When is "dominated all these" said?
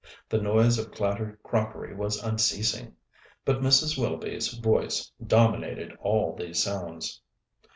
5.27-6.63